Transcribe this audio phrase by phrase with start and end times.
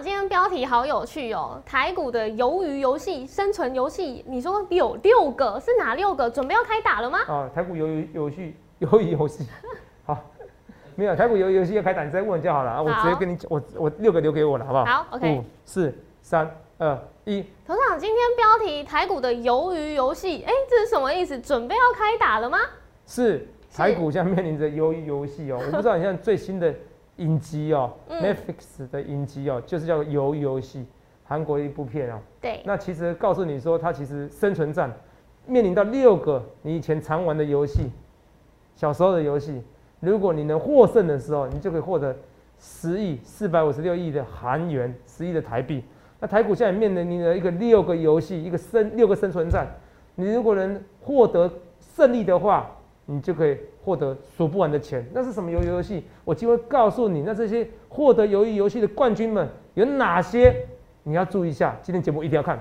[0.00, 6.30] 长今天标题好有趣哦，台股的鱿鱼游戏、生存游戏，你说有六个，是哪六个？
[6.30, 7.18] 准备要开打了吗？
[7.28, 9.46] 啊，台股鱿鱼游戏，鱿鱼游戏，
[10.06, 10.16] 好，
[10.94, 14.84] 没有台股鱿鱼游戏要开打，你再问就好了啊，我直接跟你讲，我我六个留给我了，好不好？
[14.86, 17.42] 好，OK，五、四、三、二、一。
[17.66, 21.38] 头长今天标题台股的鱿鱼游戏，哎，这是什么意思？
[21.38, 22.58] 准备要开打了吗？
[23.06, 26.74] 是台股现在面临着鱿鱼游戏哦，我不知道你现在最新的。
[27.20, 30.80] 影集哦，Netflix 的影集哦，就是叫《鱿鱼游戏》，
[31.24, 32.18] 韩国一部片哦。
[32.40, 32.60] 对。
[32.64, 34.92] 那其实告诉你说，它其实生存战
[35.46, 37.90] 面临到六个你以前常玩的游戏，
[38.74, 39.62] 小时候的游戏，
[40.00, 42.16] 如果你能获胜的时候，你就可以获得
[42.58, 45.84] 十亿四百五十六亿的韩元，十亿的台币。
[46.18, 49.66] 那台股现在面临的一个六个游戏，一个生六个生存战，
[50.16, 52.70] 你如果能获得胜利的话。
[53.06, 56.04] 你就可以获得数不完的钱，那是什么鱿鱼游戏？
[56.24, 60.54] 我就会告诉你，那这些获得鱿鱼游戏的冠军们有哪些？
[61.02, 62.58] 你要注意一下，今天节目一定要看。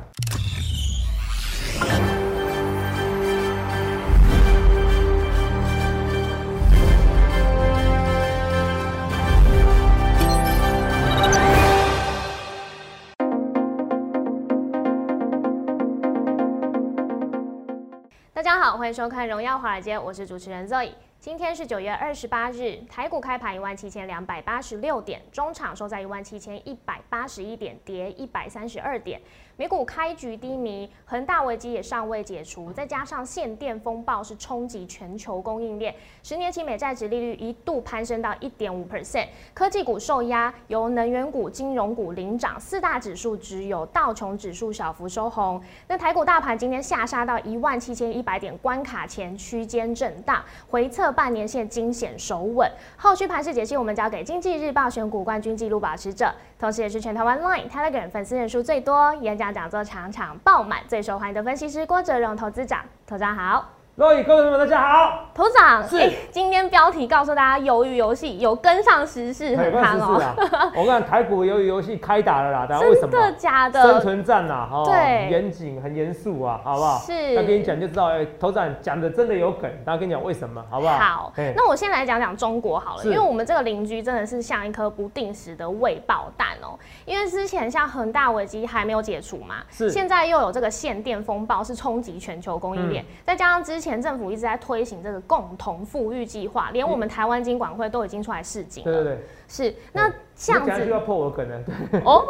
[18.33, 20.91] 大家好欢迎收看《荣耀华尔街》，我是主持人 Zoe。
[21.21, 29.21] 今天是九月二十八日，台股开盘一万七千两百八十六点，中场收在一万七千一百八十一点，跌一百三十二点。
[29.59, 35.93] 美股开局低迷，恒大危机也尚未解除，再加上限电风暴是冲击全球供应链，
[36.23, 45.61] 十年期美债值利率一度攀升到一点五 percent，科技股受压，由能源股、金融股领涨，四大指数只有道琼指数小幅收红。
[45.89, 52.71] 那台股大盘今天下杀到一万七千一百点关卡前区间震荡，回测半年线惊险守稳。
[52.95, 59.48] 后续盘势解析，我们交给经济日报选股冠军纪录保持者，同时也是全台湾 Line、Telegram 粉丝人数最多、演讲。
[59.51, 63.78] 讲座场场爆满，最受欢迎的分析师郭哲荣投资长，投长好。
[63.99, 65.25] 各位观众们，大家好。
[65.35, 70.21] 头长，是今天标题告诉大家，鱿鱼游戏有跟上时事，很夯哦。
[70.73, 73.11] 我看台股鱿鱼游戏开打了啦，大家为什么？
[73.11, 73.81] 真的假的？
[73.81, 76.99] 生存战呐，哈，对，严谨很严肃啊，好不好？
[76.99, 77.35] 是。
[77.35, 80.97] 那跟你讲就知道，哎，头长讲的真的有梗，大家跟你讲为什么，好不好？
[80.97, 81.33] 好。
[81.53, 86.79] 那我先来讲讲中国好了，因为我们这个邻居真的是像一颗不定时的未爆弹哦。
[87.03, 89.89] 因为之前像恒大危机还没有解除嘛，是。
[89.89, 94.59] 现在又有这个限电风暴，是冲击全球供应链，再加上之前政府一直在。
[94.59, 98.91] 推行这个共同富裕计划，连我们台湾经管会都已经出来示警了。
[98.91, 101.63] 对对对，是那这样子就要破我梗了。
[102.03, 102.25] 哦。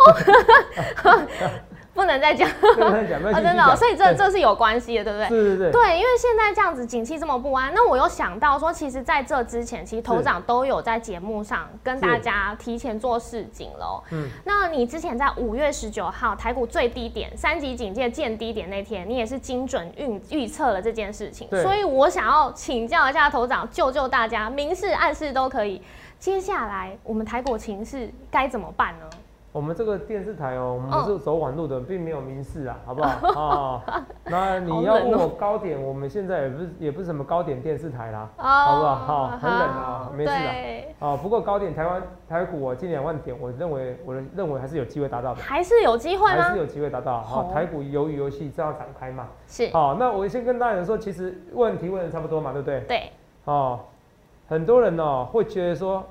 [2.00, 5.28] 不能再讲， 不能再讲， 真的，所以这这是有关系的，对不对？
[5.28, 5.72] 对对对。
[5.74, 14.02] 对，因为现在这样子景气这么不安，那我又想到说，其实在这之前，其实头长都有在节目上跟大家提前做示警喽。
[14.12, 14.30] 嗯。
[14.46, 21.50] 那你之前在五月十九号台股最低点三级警戒见低点那天，你也是精准预预测了这件事情。
[21.62, 25.82] 所以我想要请教一下头长，救救大家，明示暗示都可以。
[26.18, 29.06] 接下来我们台股情势该怎么办呢？
[29.52, 34.06] 我们这个电视台哦，我们是走网路的，并没有明示啊，好不好啊？
[34.30, 38.96] 那你要问我高点，我们现在也不是也不是什么高点电视台啦，好不好？
[38.96, 40.96] 好，很冷啊，没事的。
[41.00, 46.44] 哦，不过高点台湾台股我近两万点，我认为我认为还是有机会达到的，还是有机会吗？
[46.44, 47.22] 还是有机会达到。
[47.22, 49.28] 好，台股鱿鱼游戏正要展开嘛？
[49.48, 49.68] 是。
[49.72, 52.82] 好，那我先跟大家说，其实问题问的差不多嘛，对不对？
[52.82, 53.12] 对。
[53.46, 53.80] 哦，
[54.48, 56.06] 很多人哦会觉得说，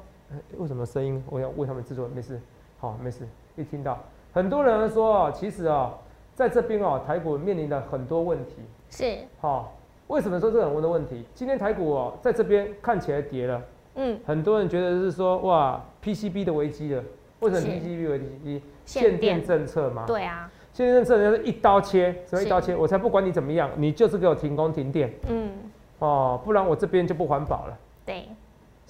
[0.56, 1.22] 为什么声音？
[1.30, 2.40] 我要为他们制作，没事。
[2.78, 3.26] 好，没事。
[3.56, 3.98] 一听到
[4.32, 5.92] 很多人说啊，其实啊，
[6.34, 8.54] 在这边啊，台股面临的很多问题。
[8.88, 9.18] 是。
[9.40, 9.72] 好，
[10.06, 11.24] 为什么说这很多的问题？
[11.34, 13.62] 今天台股哦，在这边看起来跌了。
[13.96, 14.18] 嗯。
[14.24, 17.02] 很多人觉得是说，哇，PCB 的危机了。
[17.40, 18.62] 为什么 PCB 危机？
[18.84, 20.04] 限电政策嘛。
[20.06, 20.48] 对啊。
[20.72, 22.76] 限电政策人家是一刀切，什么一刀切？
[22.76, 25.12] 我才不管你怎么样，你就是给我停工停电。
[25.28, 25.50] 嗯。
[25.98, 27.76] 哦，不然我这边就不环保了。
[28.06, 28.28] 对。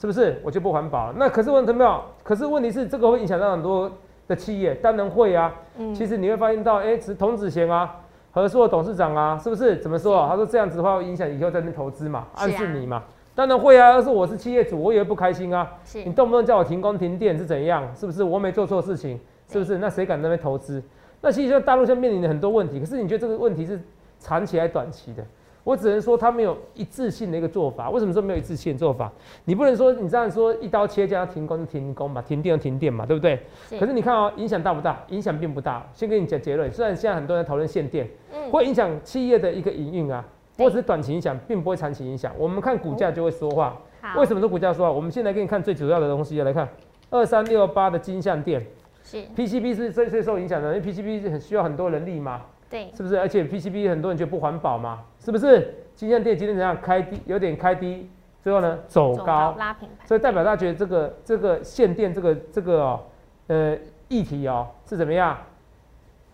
[0.00, 1.14] 是不是我就不环保了？
[1.16, 2.00] 那可是问题没有？
[2.22, 3.90] 可是问题是这个会影响到很多
[4.28, 5.52] 的企业，当然会啊。
[5.76, 7.96] 嗯，其实你会发现到，哎，童子贤啊，
[8.30, 9.76] 和硕董事长啊，是不是？
[9.78, 10.24] 怎么说？
[10.28, 13.02] 他说这样子的话会影响以后在那投资嘛，暗示你嘛。
[13.34, 15.68] 当然会啊，要是我是企业主，我也会不开心啊。
[16.04, 17.84] 你动不动叫我停工停电是怎样？
[17.96, 19.18] 是不是我没做错事情？
[19.48, 19.78] 是不是？
[19.78, 20.82] 那谁敢那边投资？
[21.20, 23.80] 那其实大陆现在面临的很多问题，可是你觉得这个问题是
[24.20, 25.24] 长期还是短期的？
[25.68, 27.90] 我只能说他没有一致性的一个做法。
[27.90, 29.12] 为什么说没有一致性的做法？
[29.44, 33.38] 你不能说你这样说一刀切，叫他停工就停工嘛，停电就停电嘛，对不对？
[33.78, 35.04] 可是你看哦，影响大不大？
[35.08, 35.86] 影响并不大。
[35.92, 36.72] 先跟你讲结论。
[36.72, 40.24] 虽然现在很多人讨论限电，嗯，会影响企业的一个营运啊，
[40.56, 42.32] 不过只是短期影响，并不会长期影响。
[42.38, 43.76] 我们看股价就会说话。
[44.16, 44.90] 为什么说股价说话？
[44.90, 46.66] 我们现在给你看最主要的东西，来看
[47.10, 48.66] 二三六八的金项店，
[49.04, 53.18] 是 PCB 是最最受影响的，因为 PCB 很需要很多人力嘛，对，是不是？
[53.18, 55.74] 而且 PCB 很多人觉得不环保嘛，是不是？
[55.94, 58.08] 金像店今天怎样开低，有点开低，
[58.40, 63.00] 最后呢走高，拉平盘，所以代表大家觉得这个这个限电这个这个哦，
[63.48, 63.76] 呃
[64.06, 65.36] 议题哦是怎么样？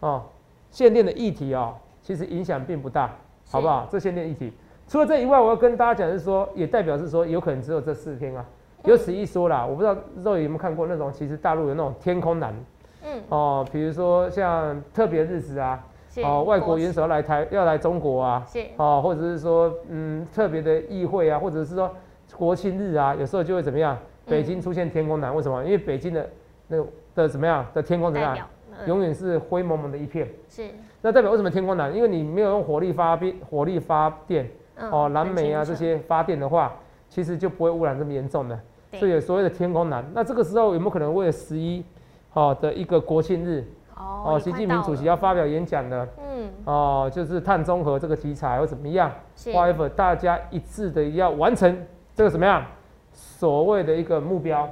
[0.00, 0.22] 哦，
[0.70, 3.10] 限电的议题哦，其实影响并不大，
[3.50, 3.88] 好不好？
[3.90, 4.52] 这限电议题，
[4.86, 8.44] 除了这以外，我要跟大家讲是说，也代表是说，有可能只有这四天啊，
[8.84, 9.64] 有此一说啦。
[9.64, 12.54] 我不知道肉有没有看过那种，其实大陆有那种天空蓝，
[13.02, 15.82] 嗯，哦，比如说像特别日子啊。
[16.22, 21.90] 哦，外国元首要来台，要来中国啊，是哦，或者是说，嗯，特别的议会啊，或者是说
[22.36, 23.98] 国庆日啊，有时候就会怎么样？
[24.26, 25.62] 北京出现天空蓝，为什么？
[25.64, 26.28] 因为北京的
[26.68, 26.76] 那
[27.14, 28.46] 的怎么样的天空怎么样？
[28.86, 30.28] 永远是灰蒙蒙的一片。
[30.48, 30.64] 是。
[31.02, 31.94] 那代表为什么天空蓝？
[31.94, 34.50] 因为你没有用火力发电，火力发电，
[34.90, 36.74] 哦，蓝煤啊这些发电的话，
[37.08, 38.58] 其实就不会污染这么严重的。
[38.94, 41.84] 所以所谓的天空蓝，那这个时候有没有可能为了十一，
[42.30, 43.64] 好的一个国庆日？
[43.96, 52.64] 哦，习近平主席要发表演讲的，嗯，哦，就是碳中和这个题材或怎么样，whatever，大家一致的要完成这个什么样
[53.12, 54.68] 所谓的一个目标，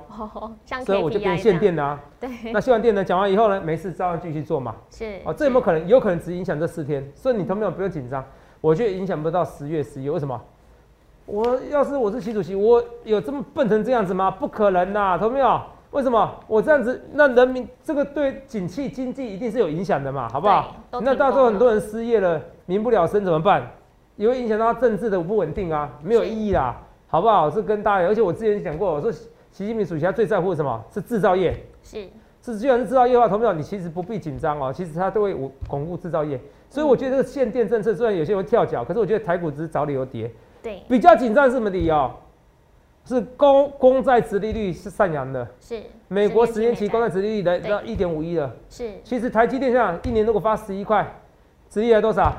[0.84, 2.00] 所以我就变限电啊。
[2.18, 4.74] 对，那限完电呢，讲完以后呢，没事照样继续做嘛。
[4.90, 5.86] 是，哦，这有没有可能？
[5.86, 8.24] 有可能只影响这四天，所以你同没有不用紧张，
[8.60, 10.40] 我觉得影响不到十月十一，为什么？
[11.26, 14.28] 我要是我是习主席，我有这么笨成这样子吗？
[14.28, 15.60] 不可能呐，同学们。
[15.92, 17.00] 为什么我这样子？
[17.12, 20.74] 那人民这个对景气经济一定是有影响的嘛，好不好？
[21.02, 23.70] 那到时候很多人失业了，民不聊生怎么办？
[24.16, 26.76] 也会影响到政治的不稳定啊，没有意义啦，
[27.08, 27.50] 好不好？
[27.50, 30.82] 是跟大家，而且我之前讲过，我说习近平主席他最在乎的什么？
[30.92, 31.54] 是制造业。
[31.82, 32.08] 是，
[32.42, 35.34] 是，既然是制造业的话，投票你其实不必紧张哦，其实他都会
[35.68, 36.40] 巩固制造业。
[36.70, 40.30] 所以我觉得这个限电政策虽然有些人会跳脚，可是我觉得台股只是找理由跌。
[40.62, 42.10] 对，比较紧张是什么理由？
[43.04, 48.90] 是公公债殖利率是上扬的，是美国十年期公债殖利率来到一点五一了，是。
[49.02, 51.06] 其实台积电像一年如果发十一块，
[51.68, 52.32] 殖利率多少？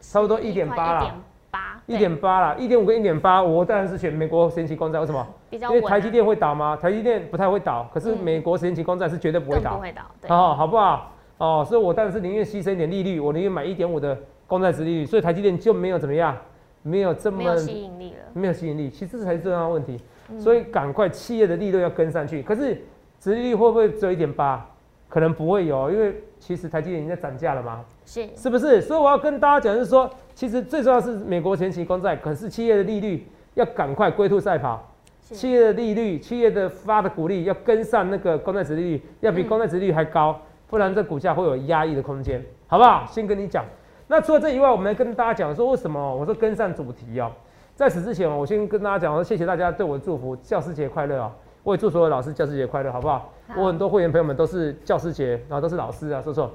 [0.00, 1.14] 差不多一点八啦，
[1.50, 5.26] 八，一点八啦，一点五跟一点八，我当然是选美国十年期公债，为什么？
[5.50, 6.76] 因为台积电会倒吗？
[6.76, 11.12] 台积电不太会倒，可是美国十年期公债是绝对不会倒，不会倒，哦，好不好？
[11.38, 16.36] 哦，所以我当然是宁愿牺牲一点利率，我宁愿买一点五的公债殖利率，所以台积电就没有怎么样。
[16.82, 19.98] 没有这么没有吸引力了，没有吸引力，其实这才是重要的问题。
[20.38, 22.42] 所以赶快企业的利润要跟上去。
[22.42, 22.80] 可是，
[23.20, 24.66] 殖利率会不会只有一点八？
[25.08, 28.80] 可能不会有，因为其实台积电已经在涨价了嘛，是是不是？
[28.80, 34.90] 所以我要跟大家讲，是说，其实最重要是美国前期公债，可是企业的利率要赶快龟兔赛跑，
[35.20, 40.40] 企业的利率、企业的发的股利要跟上那个公债殖利率，要比公债殖利率还高，
[40.70, 43.04] 不然这股价会有压抑的空间，好不好？
[43.10, 43.62] 先跟你讲。
[44.06, 46.14] 那除了这以外，我们跟大家讲说为什么？
[46.16, 47.30] 我说跟上主题哦。
[47.74, 51.32] 在此之前，我先跟大家讲说，谢谢大家对我的祝福，教师节快乐啊！
[51.62, 53.32] 我也祝所有老师教师节快乐，好不好？
[53.56, 56.50] 我很多会员朋友们都是教师节，然后都是老师啊，说说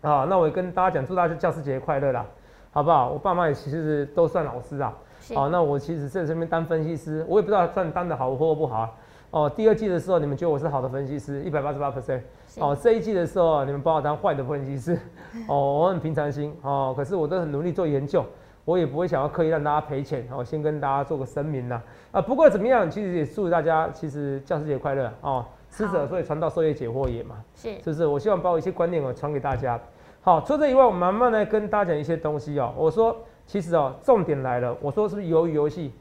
[0.00, 0.24] 啊。
[0.30, 2.24] 那我也跟大家讲，祝大家教师节快乐啦，
[2.70, 3.10] 好不好？
[3.10, 4.96] 我爸妈也其实都算老师啊。
[5.34, 8.96] 好，那我其实在这边当分析师，我也不知道算当的好或不好。
[9.30, 12.20] 哦，第二季的时候，你们觉得我是好的分析师，一百八十八 percent。
[12.58, 14.98] 哦，这一季的时候，你们把我当坏的分析师，
[15.46, 18.24] 哦，我很平常心，哦，可是我都很努力做研究，
[18.64, 21.80] 我也不会想要刻意让大家赔钱，哦，先跟大家做个声明呐，
[22.10, 28.06] 啊，不过怎么样，其实也祝大家，其实教师节快乐，哦，师者所以传道授业解惑也嘛，是，是不是？
[28.06, 29.78] 我希望把我一些观念哦传给大家。
[30.22, 32.72] 好，除这以外，我慢慢来跟大家讲一些东西哦。
[32.76, 33.14] 我说，
[33.46, 35.92] 其实哦，重点来了，我说是不是鱿鱼游戏？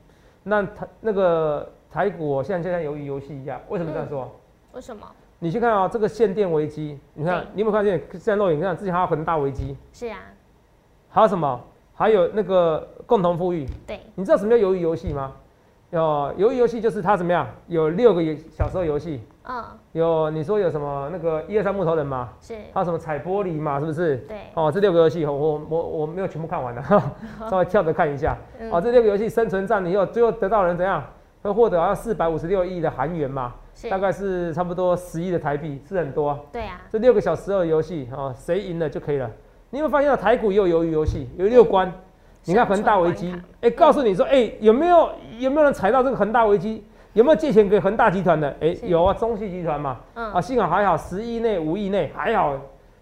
[0.44, 4.32] 那他那个台股现在就像鱿鱼游戏一样，为什么这样说？
[4.74, 5.04] 为什么？
[5.40, 8.00] 你去看啊，这个限电危机，你看你有没有看见？
[8.12, 10.20] 现在露影，你看之前还有很大危机，是啊，
[11.10, 11.60] 还有什么？
[11.96, 15.34] 还有那个共同富裕，对，你知道什么叫鱿鱼游戏吗？
[15.90, 16.00] 有
[16.38, 17.48] 鱿鱼游戏就是它怎么样？
[17.66, 19.64] 有六个小时候游戏，嗯，
[19.94, 24.18] 有你说有什么那个一二三木头人嘛，是，还有什么踩玻璃嘛，是不是？
[24.18, 25.34] 对，哦，这六个游戏，我
[25.68, 26.84] 我我没有全部看完的，
[27.50, 28.38] 稍微跳着看一下。
[28.70, 31.04] 哦，这六个游戏生存战以后，最后得到人怎样？
[31.48, 33.56] 会获得好像四百五十六亿的韩元嘛。
[33.92, 36.36] 大概是差不多十亿的台币，是很多。
[36.52, 39.30] 对啊，这六个小时的游戏啊，谁赢了就可以了。
[39.70, 41.94] 你有没有发现到台股也有鱿鱼游戏，有六关？
[42.46, 46.84] 你看恒大危机，哎，告诉你说，哎，有没有有没有人踩到这个恒大危机？
[47.14, 48.50] 有没有借钱给恒大集团的？
[48.60, 49.98] 哎，有啊，中信集团嘛。
[50.16, 50.34] 嗯。
[50.34, 52.56] 啊，幸好还好，十亿内、五亿内还好，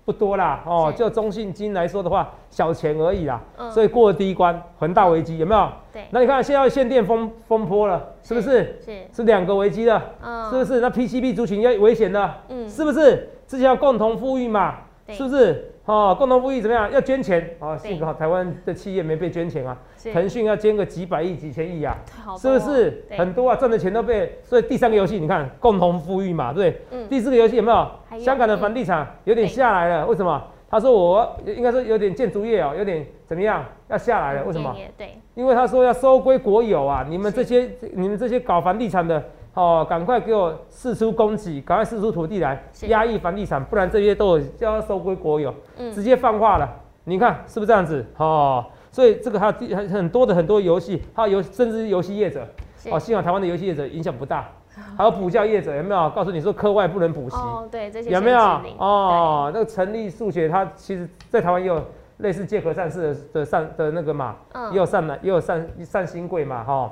[0.06, 0.64] 不多啦。
[0.66, 3.42] 哦，就中信金来说的话，小钱而已啦。
[3.58, 3.70] 嗯。
[3.72, 5.70] 所以过了第一关，恒大危机有没有？
[5.92, 6.06] 对。
[6.12, 8.14] 那你看现在限电风风波了。
[8.24, 8.80] 是不是？
[8.84, 10.02] 是是两个危机的，
[10.50, 10.80] 是不是？
[10.80, 13.30] 那 PCB 族群要危险了，嗯，是不是？
[13.48, 14.76] 之前要共同富裕嘛，
[15.10, 15.75] 是不是？
[15.86, 16.92] 哦，共同富裕怎么样？
[16.92, 19.77] 要捐钱哦，幸好台湾的企业没被捐钱啊，
[20.12, 21.96] 腾讯要捐个几百亿、几千亿啊，
[22.27, 23.06] 哦是不是？
[23.12, 26.82] 很多啊，赚的钱都被，所以第三个游戏你看共同富裕嘛，对不对？
[26.92, 27.88] 嗯第四个游戏有没有？
[28.13, 30.44] 有香港的房地产有点下来了，为什么？
[30.68, 33.63] 他说我应该说有点建筑业哦，有点怎么样？
[33.88, 34.75] 要下来了，为什么？
[34.98, 39.24] 对，因为他说要收归国有啊，你们这些你们这些搞房地产的
[39.56, 46.70] 哦，赶快给我释出供给，赶快释出土地来是压抑房地产，不然这些都有就要收归国有，嗯直接放话了。
[47.06, 48.06] 你看是不是这样子？
[48.18, 52.48] 哦，所以这个还有很很多的很多游戏，还有游甚至是游戏业者
[52.92, 54.50] 哦，幸好台湾的游戏业者影响不大，
[54.98, 56.10] 还有补教业者有没有？
[56.10, 58.40] 告诉你说课外不能补习，哦，对，这些有没有？
[58.78, 61.82] 哦，那个成立数学，它其实在台湾也有
[62.18, 66.92] 类似借壳上市的的善的那个嘛，嗯，也有善男，也有善善新贵嘛，哈，哦，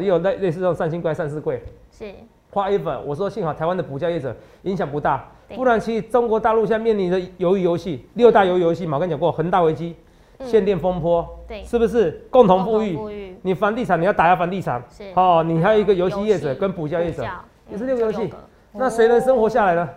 [0.00, 1.62] 也有类类似这种三星贵、三四贵。
[1.90, 2.12] 是。
[2.52, 9.96] However，我说幸好台湾的补教业者影响不大，不然其实中国大陆现在面临的鱿鱼游戏六大鱿鱼游戏嘛，我跟你讲过，恒大危机、
[10.38, 10.46] 嗯。
[10.46, 12.26] 限电风波，对，是不是？
[12.30, 12.94] 共同富裕？
[12.94, 13.34] 富裕。
[13.40, 15.04] 你房地产你要打压房地产，是。
[15.14, 17.26] 哦，你还有一个游戏业者跟补教业者，
[17.70, 18.28] 也是嗯六个游戏。
[18.28, 18.34] 就
[18.74, 19.88] 那谁能生活下来呢？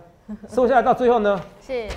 [0.48, 1.40] 生活下来到最后呢？
[1.60, 1.88] 是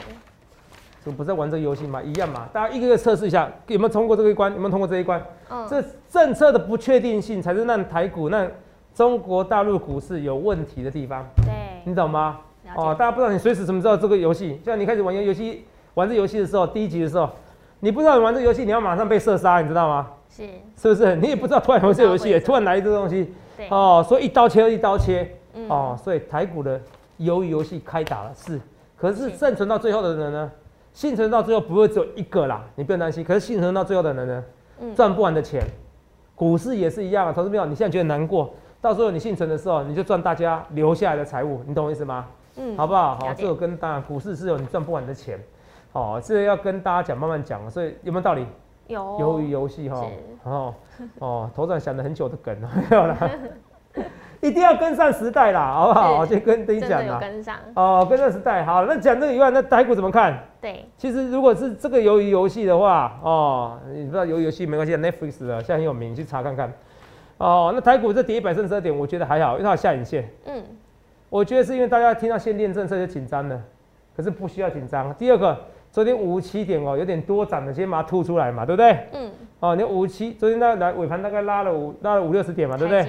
[1.08, 4.52] 就不是在玩这个游戏嘛，一样嘛，大家一个个测试一下，有没有通过这个一关？
[4.52, 5.20] 有没有通过这一关？
[5.50, 8.46] 嗯这政策的不确定性才是让台股、让
[8.94, 12.40] 中国大陆股市有问题的地方，对你懂吗？
[12.76, 14.60] 哦，大家不知道你随时怎么知道这个游戏？
[14.62, 17.30] 像你开始玩游戏、玩这游戏的时候，第一集的时候，
[17.80, 20.08] 你不知道你玩这游戏，你要马上被射杀，你知道吗？
[20.28, 20.44] 是
[20.76, 21.16] 是不是？
[21.16, 26.78] 你也不知道突然有这游戏，突然来这个东西，对哦，所以一刀切，一刀切，嗯哦，所以台股的
[27.20, 28.60] 鱿鱼游戏开打了，是，
[28.96, 30.50] 可是是生存到最后的人呢？
[30.92, 33.22] 幸存到最后不会只有一个啦，你不用担心。
[33.24, 34.44] 可是幸存到最后的人呢，
[34.80, 35.62] 嗯赚不完的钱，
[36.34, 37.32] 股市也是一样啊。
[37.32, 42.26] 投资朋友，你现在觉得难过，到时候你幸存的时候，你就赚大家留下来的财物，你懂我意思吗？
[42.56, 43.16] 嗯好不好？
[43.20, 45.38] 好，这个跟大家股市是有你赚不完的钱，
[45.92, 48.44] 好，这个要跟大家讲，慢慢讲，所以有没有道理？
[48.88, 50.74] 有鱿鱼游戏哈是，哦
[51.18, 53.30] 哦，头长想了很久的梗哦，没有啦，
[54.40, 56.18] 一定要跟上时代啦，好不好？
[56.18, 57.14] 我就跟你讲啦。
[57.14, 60.38] 有跟上，哦，跟上时代好，那讲这个以外，那台股怎么看？
[60.60, 66.72] 对其实如果是这个鱿鱼游戏的话，哦，你不知道鱿鱼游戏没关系，Netflix 的现在很有名，你去查看看。
[67.38, 70.28] 哦，那台股这跌一百三十二点，我觉得还好，因为它有下影线。
[70.46, 70.62] 嗯
[71.30, 73.60] 我觉得是因为大家听到限电政策就紧张了，
[74.16, 75.12] 可是不需要紧张。
[75.14, 75.54] 第二个，
[75.92, 78.98] 昨天五七点哦，有点多涨的，先把它吐出来嘛，对不对？
[79.12, 79.30] 嗯
[79.60, 83.02] 哦，你五七昨天大概来尾盘大概拉了五拉了五六十点嘛，对不对？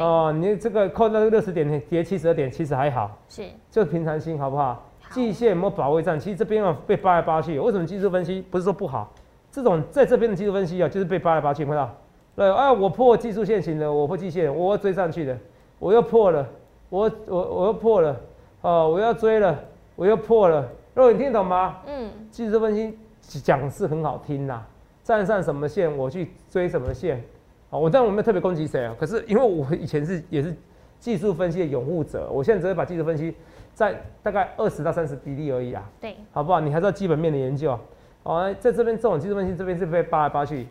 [0.00, 4.82] 哦，你这个扣到六十点，跌七十二点，其实还好，是就平常心好不好？
[5.10, 6.18] 季线有没有保卫战？
[6.18, 9.12] 其实这边啊被扒来扒去，为什么技术分析不是说不好？
[9.50, 11.94] 这种在这边的技术分析啊，就是被扒来扒去，看到？
[12.34, 15.38] 对啊，我破技术线型的，我破季线，我要追上去的，
[15.78, 16.48] 我又破了，
[16.88, 18.16] 我我我又破了，
[18.62, 19.56] 哦，我要追了，
[19.94, 21.76] 我又破了，肉你听懂吗？
[21.86, 24.66] 嗯技术分析讲是很好听啦，
[25.04, 27.22] 站上什么线我去追什么线，
[27.70, 30.52] 啊，我当然我没有特别攻击谁啊，可是因为我以前是也是
[30.98, 33.34] 技术分析的拥护者，我现在只会把技术分析
[33.74, 36.58] 在大概二十到三十比例而已啊，对好不好？
[36.58, 37.78] 你还是要基本面的研究，
[38.22, 40.66] 哦，在这边这种技术分析这边是被扒来扒去，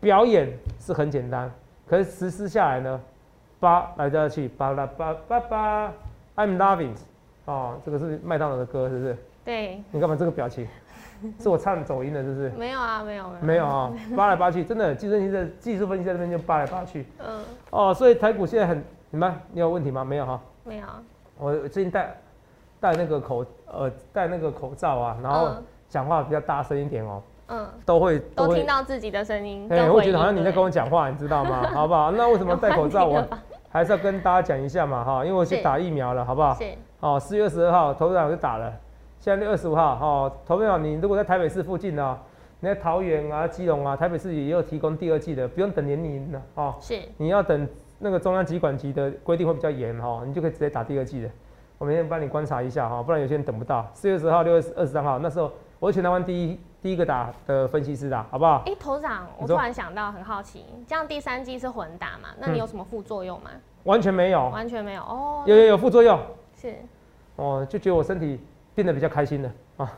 [0.00, 1.48] 表演是很简单，
[1.86, 3.00] 可是实施下来呢，
[3.60, 5.92] 扒来扒去，扒拉扒扒扒
[6.34, 6.96] ，I'm loving，
[7.44, 9.16] 哦，这个是麦当劳的歌是不是？
[9.44, 10.66] 对你干嘛这个表情？
[11.40, 12.48] 是我唱走音了，是不是？
[12.50, 13.44] 没有啊没有没有。
[13.44, 17.06] 没有啊，扒来扒去，真的技术分析在技术分析在这边就扒来扒去。
[17.18, 17.40] 嗯。
[17.70, 20.04] 哦，所以台股现在很，你们你有问题吗？
[20.04, 20.86] 没有哈，没有。
[21.38, 22.16] 我最近戴
[22.80, 25.64] 戴那个口呃戴那个口罩啊，然后嗯。
[25.88, 27.66] 讲话比较大声一点哦，嗯。
[27.84, 31.62] 都会都听，到自己的声音，哎，跟回会觉得好像你在跟我讲话，你知道吗？
[31.72, 32.10] 好不好？
[32.10, 33.06] 那为什么 戴口罩？
[33.06, 33.24] 我
[33.70, 36.54] 还是要跟大家讲一下嘛哈，因为我去打疫苗了，好不好？
[36.54, 36.64] 是。
[37.00, 38.72] 哦，四月二十二号投票我就打了，
[39.26, 42.16] 现在六二十五号哦，投票你如果在台北市附近的、哦，
[42.60, 47.68] 你在桃园啊、基隆啊，台北市也有提供第二季的，不用等年龄了哦，是你要等
[47.98, 51.28] 那个中央疾管局的规定会比较严哈、哦，你就可以直接打第二季的。
[51.76, 53.84] 我明天帮你观察一下哈、不然有些人等不到。
[53.94, 58.62] 四月十号、六月二十三号，那时候我是全台湾第一第一个打的分析师打，好不好？
[58.64, 62.28] 哎，头长，我突然想到，很好奇，这样第三季是混打嘛？
[62.38, 63.50] 那你嗯有什么副作用吗？
[63.82, 66.16] 完全没有，完全没有哦，有有有副作用
[66.54, 66.76] 是
[67.34, 68.40] 哦，就觉得我身体
[68.76, 69.92] 变得比较开心了啊，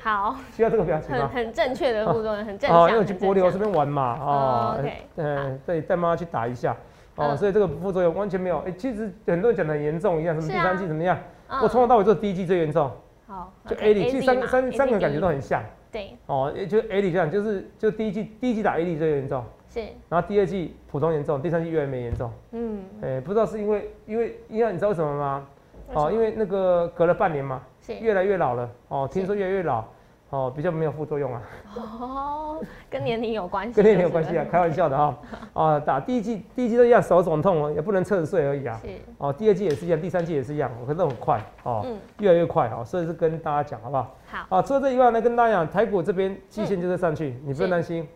[0.00, 1.30] 好， 需要这个表情很吗？
[1.34, 3.26] 很正确的副作用，很正哦，因为我去很正向。
[3.26, 6.72] 柏流这边玩嘛，哦哦，，OK，嗯，对，带妈妈去打一下，
[7.16, 7.36] 哦，嗯。
[7.36, 8.60] 所以这个副作用完全没有。
[8.60, 11.18] 哎，其实很多人讲的很严重一样，什么第三季怎么样？
[11.48, 11.58] 嗯。
[11.60, 12.88] 我从头到尾做第一季最严重，
[13.26, 19.80] 好就 A 里，其实三三三个感觉都很像，对，哦，也就 A 里这样，就是就第一季第一季打 A 里最严重，是。
[20.08, 22.30] 然后第二季普通严重，第三季越来越严重。
[22.52, 25.46] 嗯，哎，不知道是因为因为因为你知道为什么吗？
[25.94, 27.60] 哦，因为那个隔了半年嘛，
[28.00, 29.84] 越来越老了哦，听是说越来越老
[30.30, 31.42] 哦，比较没有副作用啊，
[31.76, 35.18] 哦，跟年龄有关系，跟年龄有就是关系啊，开玩笑的哈。
[35.52, 38.78] 啊，打第一季第一季都一样手肿痛哦，也不能侧着睡而已啊。
[38.80, 44.14] 是，哦，第二季也是一样，第三季也是一样，可是都很快哦，嗯，越来越快哦，所以是跟大家讲好不好？
[44.28, 48.06] 好，啊，除了这以外呢，跟大家讲，台股这边季线就是上去，你不用是担心，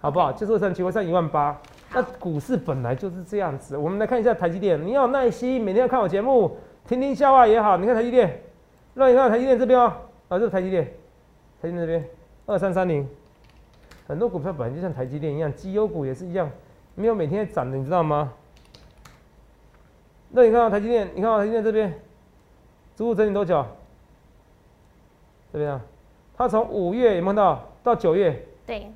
[0.00, 0.32] 好不好？
[0.32, 1.54] 就是会上去，会上一万八。
[1.92, 6.56] 那股市本来就是这样子，我们来看一下台积电，你要有耐心，每天要看我节目，
[6.88, 7.76] 听听笑话也好。
[7.76, 8.42] 你看台积电，
[8.94, 9.92] 那你看台积电这边哦，
[10.28, 10.84] 啊，这是台积电，
[11.60, 12.02] 台积电这边
[12.46, 13.06] 二三三零，
[14.06, 16.50] 很多股票本来就像台积电一样，绩优股也是一样，
[16.94, 18.32] 没有每天在涨的，你知道吗？
[20.30, 21.92] 那你看到台积电，你看到台积电这边，
[22.96, 23.62] 足足整理多久？
[25.52, 25.80] 这边啊，
[26.38, 28.46] 它从五月有没有看到到九月？
[28.66, 28.90] 对，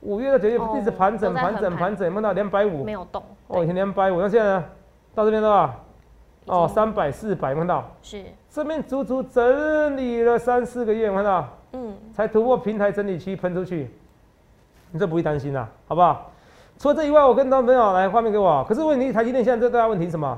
[0.00, 2.92] 五月到九月哦一直盘整盘整盘整，有没有到两百五没？
[2.92, 4.64] 有动，哦，以前两百五，那现在呢？
[5.14, 5.84] 到这边多少？
[6.50, 7.88] 哦，三百四百，看到？
[8.02, 11.48] 是，这边足足整理了三四个月，有没有看到？
[11.72, 13.88] 嗯，才突破平台整理区喷出去，
[14.90, 16.32] 你这不会担心啦，好不好？
[16.76, 18.64] 除了这以外，我跟他朋友来画面给我。
[18.68, 20.36] 可是问题，台积电现在最大的问题是什么？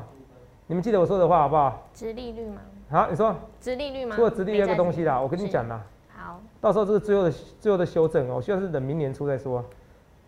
[0.67, 1.83] 你们记得我说的话好不好？
[1.95, 2.61] 殖利率吗？
[2.91, 4.15] 好，你说殖利率吗？
[4.15, 5.81] 除了直立那个东西啦，我跟你是讲啦，
[6.15, 9.65] 好，到时候这是最后的最后的修正哦，我需要是等明年初再说。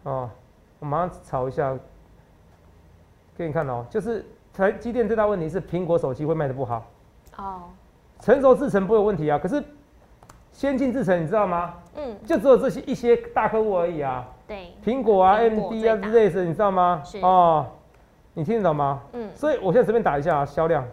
[0.04, 0.30] 哦，
[0.78, 1.76] 我马上炒一下，
[3.36, 4.24] 给你看哦，就是
[4.56, 6.86] 台积电最大问题是苹果手机会卖的不好，
[7.36, 7.62] 哦，
[8.20, 9.62] 成熟制程不会有问题啊，可是
[10.52, 11.74] 先进制程你知道吗？
[11.96, 17.18] 嗯，就只有这些一些大客户而已啊，对，苹果啊、MD 啊之类的，你知道吗是？
[17.20, 17.66] 哦，
[18.34, 19.02] 你听得懂吗？
[19.12, 20.86] 嗯所以我现在随便打一下啊，销量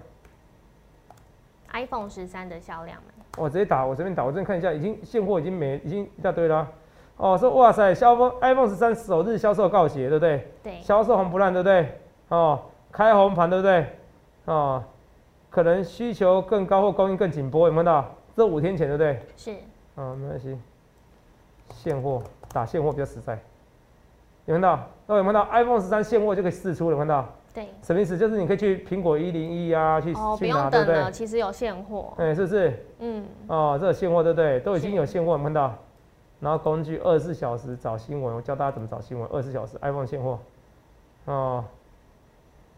[1.72, 2.98] ，，iPhone 十三的销量，
[3.38, 6.68] 我直接打，我随便打，我这边看一下，已经现货已经没，已经一大堆了啊。
[7.18, 10.52] 哦，说哇塞，销售 iPhone 十三首日销售告捷，对不对？
[10.64, 12.00] 对，销售红不烂，对不对？
[12.30, 12.60] 哦，
[12.92, 13.86] 开红盘，对不对？
[14.46, 14.84] 哦，
[15.50, 18.16] 可能需求更高或供应更紧迫，有没有看到？
[18.36, 19.20] 这五天前，对不对？
[19.38, 19.52] 是，
[19.96, 20.58] 啊、没关系，
[21.70, 22.22] 现货
[22.54, 23.38] 打现货比较实在。
[24.46, 24.80] 有看到？
[25.08, 26.98] 那有没有看到 iPhone 十三现货就可以试出了？
[26.98, 27.30] 有没有看到？
[27.54, 28.18] 对，什么意思？
[28.18, 31.12] 就是你可以去苹果一零一啊，去、去拿，对不对用等了，？
[31.12, 32.86] 其实有现货，哎、是不是？
[33.00, 34.60] 嗯，哦，这有现货对不对？
[34.62, 35.76] 都已经有现货，有没有看到？
[36.40, 39.30] 然后工具二十四小时找新闻，我教大家怎么找新闻。
[39.32, 40.40] 二十四小时 iPhone 现货，
[41.26, 41.64] 哦，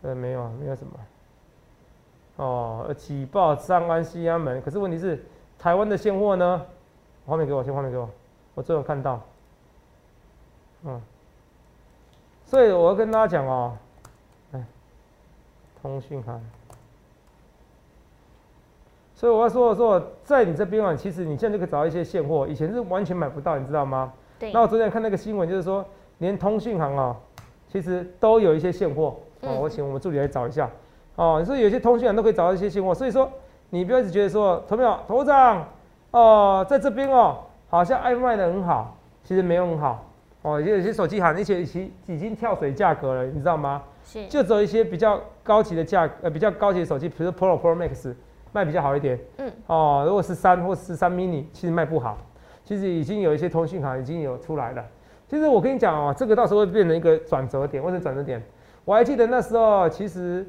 [0.03, 0.93] 呃，没有，没有什么。
[2.35, 5.23] 哦，呃起爆上安西安门，可是问题是
[5.57, 6.61] 台湾的现货呢？
[7.25, 8.09] 画面给我，先画面给我，
[8.53, 9.21] 我最后看到。
[10.83, 11.01] 嗯，
[12.45, 13.77] 所以我要跟大家讲哦，
[14.51, 14.65] 哎，
[15.81, 16.41] 通讯行。
[19.15, 24.11] 所以我要说的说，在你这边啊，其实你现在就可以找到一些现货，以前是完全买不到，你知道吗？
[24.37, 25.85] 对那，我昨天看那个新闻，就是说
[26.17, 27.15] 连通讯行啊，
[27.71, 29.15] 其实都有一些现货。
[29.43, 30.69] 哦，嗯我请我们助理来找一下。
[31.15, 32.93] 哦，你说有些通讯行都可以找到一些现货。
[32.93, 33.32] 所以说，
[33.69, 35.67] 你不要一直觉得说，头没有头长，
[36.12, 37.38] 哦，在这边哦，
[37.69, 40.06] 好像爱卖的很好，其实没有很好。
[40.41, 43.82] 哦，有些手机行，那些已经已经跳水价格了，你知道吗？
[44.03, 48.13] 是，就走一些比较高级的价，呃，比较高级的手机，比如说 Pro、Pro Max
[48.51, 49.17] 卖比较好一点。
[49.38, 52.17] 嗯，哦，如果是三或十三 mini，其实卖不好。
[52.65, 54.84] 其实已经有一些通讯行已经有出来了。
[55.27, 57.82] 其实我跟你讲哦，这个到时候会变成一个转折点。
[57.82, 58.43] 为什么转折点？
[58.85, 60.45] 我还记得那时候，其实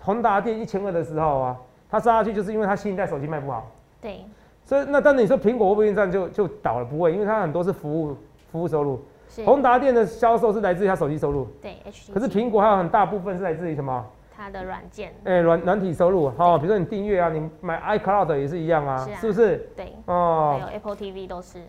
[0.00, 1.56] 宏达电一千二的时候啊，
[1.90, 3.66] 它杀下去就是因为它新一代手机卖不好。
[4.00, 4.24] 对，
[4.64, 6.84] 所以那但是你说苹果会不会这样就就倒了？
[6.84, 8.16] 不会，因为它很多是服务
[8.50, 9.00] 服务收入。
[9.28, 14.04] 是，宏达电的销售是来自于它手机收入，对，HTC，可是苹果还有很大部分是来自于什么？
[14.36, 19.68] 它的软件，哎、软软体收入，哦，比如说你订阅啊，你买 iCloud 也是一样啊，是啊是不是？
[19.74, 21.60] 对，哦还，有 Apple TV 都是，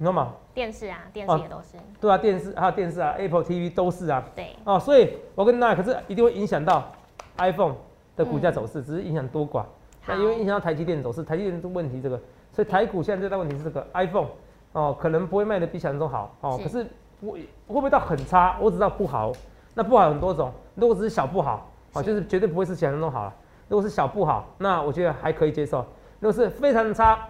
[0.00, 0.32] 你知道吗？
[0.54, 6.90] 电视啊，电哦视也都是，对啊，电视还有电视啊，Apple TV 都是啊，对，哦，所以我跟大家可是一定会影响到
[7.36, 7.74] iPhone
[8.16, 9.62] 的股价走势，只是影响多寡。
[10.06, 12.18] 那因为影响到台积电走势，台积电的问题这个，
[12.50, 14.28] 所以台股现在最大问题是这个 iPhone
[14.72, 16.34] 哦，可能不会卖的比想象中好。
[16.40, 16.64] 哦，是。
[16.64, 16.86] 可是
[17.20, 19.30] 不会不会到很差，我只知道不好，
[19.74, 23.34] 那不好很多种，如果只是小不好，哦，就是绝对不会是想象中好了。
[23.68, 25.84] 如果是小不好，那我觉得还可以接受；
[26.20, 27.28] 如果是非常差，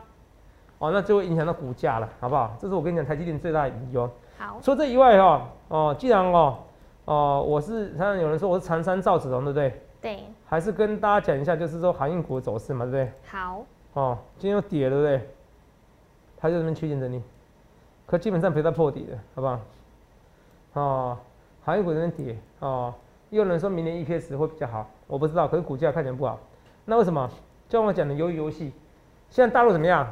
[0.81, 2.57] 哦，那就会影响到股价了，好不好？
[2.59, 4.11] 这是我跟你讲台积电最大的疑忧。
[4.39, 6.57] 好，除了这以外哈、哦，既然哦，
[7.05, 9.83] 哦，我是常常有人说我是长山赵子龙，对不对？
[10.01, 13.13] 对，还是跟大家讲一下，就是说航运股的走势嘛，对不对？
[13.31, 13.63] 好，
[13.93, 15.29] 哦，今天又跌了，对不对？
[16.39, 17.23] 它就这边区间整理，
[18.07, 19.61] 可基本上不要破底的，好不好？
[20.73, 21.19] 哦，
[21.63, 22.95] 航运股这边跌，哦，
[23.29, 26.39] 又有人说明年 EPS 会比较好，我不知道，可是股价看起来不好。
[26.87, 27.31] 那为什么？
[27.69, 28.73] 就像我讲的鱿鱼游戏，
[29.29, 30.11] 现在大陆怎么样？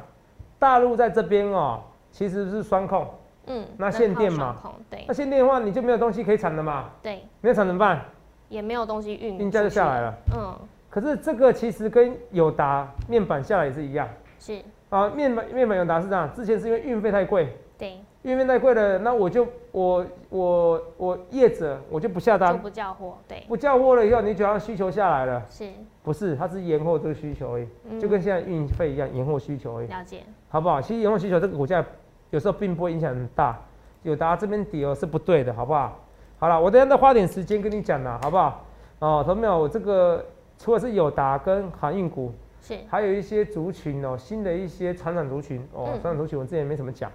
[0.59, 3.07] 大陆在这边哦，其实是双控，
[3.47, 4.57] 嗯，那限电嘛，
[4.91, 5.05] 对。
[5.09, 8.03] 那限电的话，你就没有东西可以产了嘛，对，没有产怎么办？
[8.49, 10.15] 也没有东西运，运价就下来，了。
[10.37, 10.55] 嗯，
[10.91, 14.09] 可可是这个其实跟友达面板下来也是一样。
[14.41, 25.69] 是，啊，面板面板友达是这样，之前是因为运费太贵，对，运费太贵了，那我就我我我业者我就不下就单，不叫货，对，不叫货了以后，你只要需求下来了，是，
[26.03, 28.01] 不是，它是延后这个需求而已，嗯。
[28.01, 30.81] 就跟现在运费一样，延后需求而已，了解，好不好？
[30.83, 31.85] 其实延后需求这个股价
[32.31, 33.59] 有时候并不会影响很大，
[34.03, 35.99] 友达这边底哦是不对的，好不好？
[36.39, 38.65] 好了，我等下再花点时间跟你讲啦，好不好？
[38.99, 39.57] 哦，同没有？
[39.57, 40.25] 我这个
[40.59, 46.01] 除了是友达跟航运股，是，还有一些族群哦，新的一些传产族群哦，嗯。
[46.03, 47.11] 长族群我之前没怎么讲，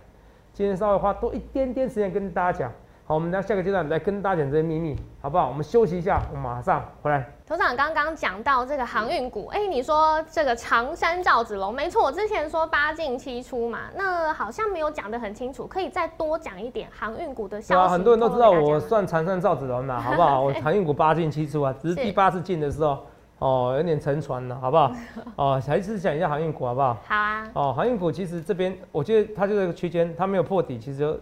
[0.53, 2.71] 今天稍微花多一点点时间跟大家讲。
[3.05, 5.47] 好，我们到下个阶段来跟大家讲这些秘密，好不好？
[5.49, 7.27] 我们休息一下，我马上回来。
[7.45, 17.73] 头长刚刚讲到这个航运股，哎、你说这个长山赵子龙，没错，我之前说八进七出嘛，那好像没有讲得很清楚，可以再多讲一点航运股的消息。
[17.73, 20.41] 对啊，很多人都知道我算长山赵子龙啦，好不好？
[20.41, 23.03] 我航运股八进七出啊，只是是第八次进的时候，
[23.43, 24.95] 哦，有点沉船了，好不好？
[25.35, 26.93] 哦，还是讲一下航运股好不好？
[27.05, 31.19] 好啊，哦，航运股其实这边我觉得它就这个区间，它没有破底，其实就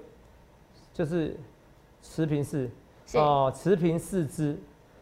[0.93, 1.35] 就是
[2.03, 2.69] 持平四、
[3.15, 4.55] 哦，持平四支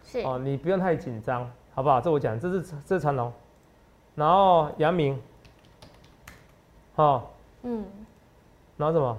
[0.05, 1.99] 是，哦，你不用太紧张，好不好？
[1.99, 3.33] 这我讲，这是这是长龙，
[4.15, 5.21] 然后阳明，
[6.95, 7.83] 好、嗯，
[8.77, 9.17] 然后什么？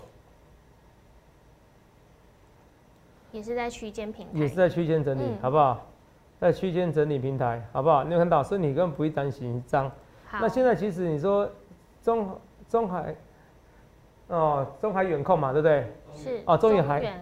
[3.33, 5.39] 也是在区间平台，也是在区间整理，嗯。
[5.43, 5.87] 好不好？
[6.41, 8.03] 在区间整理平台，好不好？
[8.03, 9.85] 你有看到，所以你根本不会担心脏。
[10.27, 11.47] 好，那现在其实你说
[12.03, 12.29] 中
[12.67, 13.15] 中海，
[14.29, 15.87] 哦，中海远控嘛，对不对？
[16.15, 17.21] 是哦中远海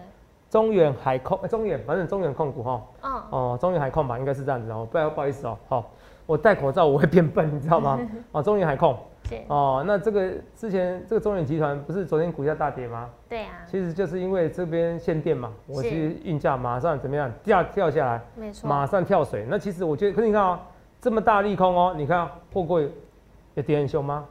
[0.49, 4.87] 中远海控，呃中远，反正中远控股哈，嗯，哦，中远海控吧，应该是这样子哦。
[4.89, 5.91] 不要不好意思哦，好，
[6.25, 7.99] 我戴口罩我会变笨，你知道吗？
[8.31, 8.97] 哦，中远海控，
[9.29, 13.09] 是，哦，那这个之前这个中远集团不是昨天股价大跌吗？
[13.29, 18.21] 对啊，其实就是因为这边限电嘛，我是其实运价马上怎么样掉跳下来。
[18.35, 19.45] 没错，马上跳水。
[19.47, 20.59] 那其实我觉得，可是你看哦，
[20.99, 22.91] 这么大利空哦，你看货柜
[23.53, 24.25] 也跌很凶吗？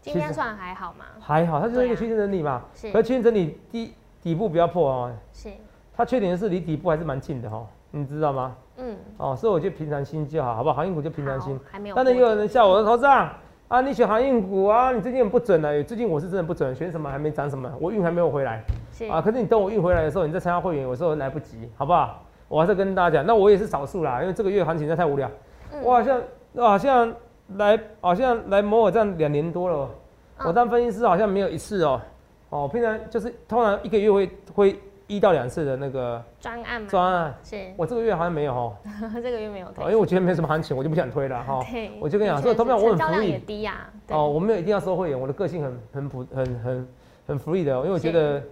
[0.00, 2.62] 今天算还好嘛，还好，它就是一个区间整理嘛。
[2.74, 5.50] 是可是区间整理底底部不要破哦，是，
[5.94, 8.56] 它缺点是离底部还是蛮近的哈、哦，你知道吗？
[8.76, 10.76] 嗯，哦，所以我就平常心就好，好不好？
[10.76, 11.64] 航运股就平常心好。
[11.72, 13.28] 还没有当然也有人笑我的头上
[13.68, 15.82] 啊，你选航运股啊，你最近很不准了。
[15.82, 18.62] 最近我是真的不准，选什么还没涨什么，我运还没有回来。
[18.92, 22.22] 是啊，可是你等我运回来的时候，你再参加会员，有时候来不及，好不好？
[22.48, 25.28] 我还是跟大家讲，那我也是少数啦，因为这个月行情实在太无聊。
[25.72, 26.22] 嗯我好像
[26.52, 27.14] 我好像
[27.56, 29.90] 来好像来摩尔站两年多了哦，
[30.38, 32.00] 嗯我当分析师好像没有一次哦，
[32.48, 37.56] 哦，平常就是通常一个月会会一到两次的那个专案嘛，专案，是。
[37.76, 38.76] 我这个月好像没有哦，
[39.14, 41.60] 这个月没有推哦因为我觉得没什么行情，我就不想推了哈。
[41.68, 44.16] 对，我就跟你讲的确所以投票我很量也低呀，对。
[44.16, 46.88] 哦，我没有一定要收会员，我的个性很很普很很
[47.26, 48.42] 很 free 的哦，因为我觉得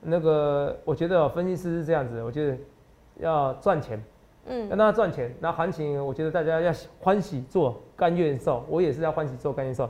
[0.00, 2.56] 那个我觉得哦分析师是这样子，我觉得
[3.18, 3.96] 要赚钱。
[3.98, 4.04] 要
[4.50, 8.64] 嗯，让他赚钱，那行情我觉得大家要欢喜做，甘愿受。
[8.66, 9.86] 我也是要欢喜做，甘愿受。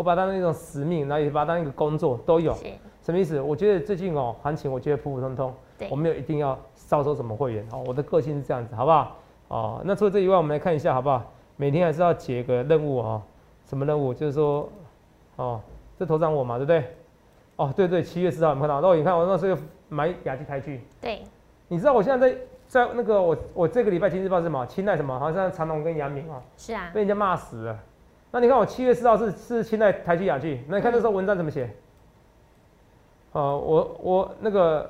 [0.00, 2.56] 我把它当一种使命，然后也把它当一个工作，都有。
[3.02, 3.38] 什么意思？
[3.38, 5.52] 我觉得最近哦，行情我觉得普普通通，
[5.90, 6.58] 我没有一定要
[6.88, 7.84] 招收什么会员哦。
[7.86, 9.18] 我的个性是这样子，好不好？
[9.48, 11.22] 哦，那除了这以外，我们来看一下好不好？
[11.58, 13.20] 每天还是要解个任务哦。
[13.66, 14.14] 什么任务？
[14.14, 14.66] 就是说，
[15.36, 15.60] 哦，
[15.98, 16.96] 这头上我嘛，对不对？
[17.56, 18.80] 哦，对对，七月四号你看到？
[18.80, 19.60] 那我你看我那时候
[19.90, 21.20] 买雅集台剧，对，
[21.68, 24.64] 你知道我现在在在那个我我这个礼拜《今日报》是什么？
[24.64, 25.18] 青睐什么？
[25.18, 27.78] 好像长隆跟阳明啊，是啊，被人家骂死了。
[28.32, 31.68] 那你看我七月四号是是青睐台剧雅剧，那你看那时候文章怎么写？
[33.32, 34.88] 呃，我我那个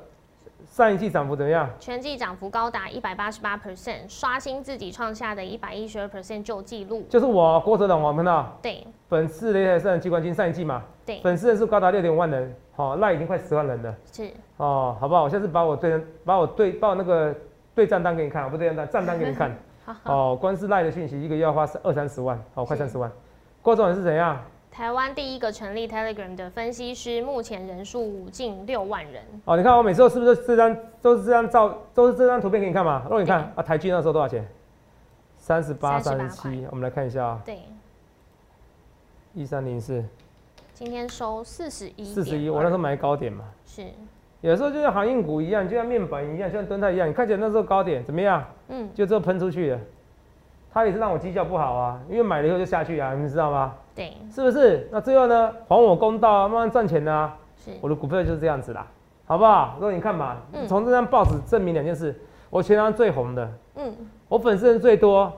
[0.66, 1.68] 上一季涨幅怎么样？
[1.78, 7.06] 全季涨幅高达一百八十八 percent，刷新自己创下的一百一十二 percent 旧纪录。
[7.08, 15.24] 就是我郭哲龙，我看到对本次擂台胜机关军上一季嘛，对，粉丝人数高达六点五万人，好、赖已经快十万人了，是哦，好不好？
[15.24, 17.34] 我下次把我对把我对把我那个
[17.74, 19.50] 对账单给你看，我不对账单账单给你看。
[19.84, 20.14] 好 好。
[20.14, 23.10] 哦，光是赖的讯息一个月要花二三十万，哦，快三十万。
[23.62, 24.42] 郭总是怎样？
[24.70, 29.22] 台湾第一个成立 Telegram 的分析师，目前人数近六万人。
[29.44, 33.02] 哦，你看我每次都是不是这张都是这张照都是这张图片给你看嘛？
[33.04, 34.46] 如果你看啊，台剧那时候多少钱？
[35.36, 37.58] 三十八、三十七，我们来看一下啊，对，
[39.34, 40.02] 一三零四、
[40.72, 43.44] 今天收四十一，四十一，我那时候买高点嘛。
[43.66, 43.86] 是，
[44.40, 48.42] 有时候就像航运股一样，就像面板一样，就像敦泰一样，你看起来那时候高点怎么样？
[48.68, 49.80] 嗯，就这喷出去了，
[50.72, 53.72] 它也是让我绩效不好啊，因为买了以后就下去啊，你们知道吗？
[53.94, 54.88] 对，是不是？
[54.92, 57.36] 那最后呢，还我公道啊，慢慢赚钱的啊。
[57.56, 58.86] 是，我的股票就是这样子啦，
[59.26, 59.74] 好不好？
[59.76, 63.92] 如果你看嘛，嗯从这张报纸证明两件事：我全场最红的，嗯，
[64.28, 65.30] 我粉丝人最多，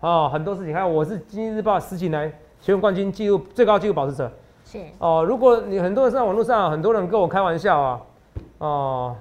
[0.00, 0.72] 哦，很多事情。
[0.72, 4.30] 还有我是经济日报十几年全国冠军纪录最高纪录保持者
[4.64, 5.24] 是，哦。
[5.26, 8.00] 如果你很多人上网络上，很多人跟我开玩笑啊，
[8.58, 9.16] 哦，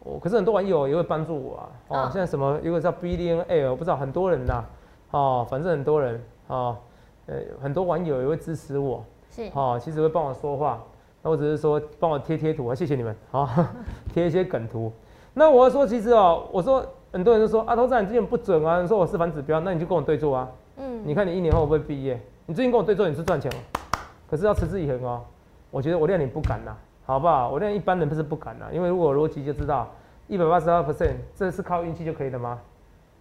[0.00, 1.64] 我可是很多网友也会帮助我啊。
[1.88, 4.62] 哦，嗯现在什么有个叫 Billion Air，我不知道很多人呐、
[5.10, 6.76] 哦，反正很多人哦，
[7.26, 10.82] 呃，很多网友也会支持我，是哦，其实会帮我说话，
[11.22, 13.72] 那我只是说帮我贴贴图啊，谢谢你们，啊、
[14.12, 14.92] 贴一些梗图。
[15.34, 20.48] 那我要说，其实哦，我说很多人都说啊，投资人之前不准啊，你说我是反指标，那你就跟我对做啊。
[20.76, 22.20] 嗯，你看你一年后会不会毕业？
[22.46, 23.58] 你最近跟我对做，你是赚钱了，
[24.28, 25.22] 可是要持之以恒哦。
[25.70, 27.48] 我觉得我练你不敢呐，好不好？
[27.50, 29.88] 我练一般人不是不敢呐，因为如果逻辑就知道，
[30.26, 32.58] 一百八十二 percent，这是靠运气就可以的吗？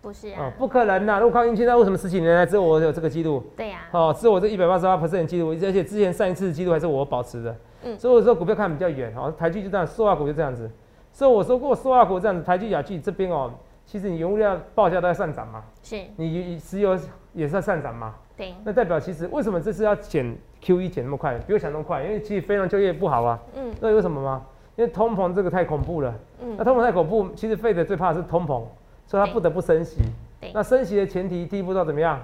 [0.01, 1.19] 不是哦啊，，不可能呐！
[1.19, 3.43] 如果靠运气，那为什么十几年来只有我有这个记录？
[3.55, 7.55] 对呀，哦，只有我这一百八十八 percent 记录，而且之前上一次的记录还是我保持的。
[7.83, 10.69] 嗯所以我说股票看比较远，哦，台剧就这样，塑化股就这样子。
[11.11, 13.51] 所以我说过，塑化股这样子，台剧、雅剧这边哦，
[13.85, 16.97] 其实你原物料报价都在上涨嘛，是，你石油
[17.33, 22.03] 也是在上涨嘛，对，那代表其实为什么这次要减 Q 一减那么快，比我想那么快？
[22.03, 23.39] 因为其实非常就业不好啊。
[23.55, 24.41] 嗯那为什么吗？
[24.75, 26.13] 因为通膨这个太恐怖了。
[26.41, 28.63] 嗯那嗯，通膨太恐怖，其实费的最怕的是通膨，
[29.09, 30.03] 所以它不得不升息。
[30.53, 32.21] 那升息的前提，第一步要怎么样？